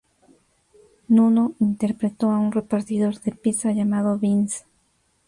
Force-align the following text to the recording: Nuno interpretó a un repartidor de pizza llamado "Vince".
Nuno 1.09 1.53
interpretó 1.59 2.31
a 2.31 2.39
un 2.39 2.51
repartidor 2.51 3.21
de 3.21 3.33
pizza 3.33 3.71
llamado 3.71 4.17
"Vince". 4.17 4.63